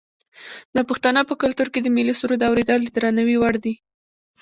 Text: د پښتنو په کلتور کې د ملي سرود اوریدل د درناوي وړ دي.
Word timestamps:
د 0.75 0.77
پښتنو 0.89 1.21
په 1.29 1.35
کلتور 1.41 1.67
کې 1.73 1.79
د 1.81 1.87
ملي 1.95 2.13
سرود 2.19 2.41
اوریدل 2.49 2.79
د 2.83 2.89
درناوي 2.95 3.35
وړ 3.39 3.55
دي. 3.63 3.73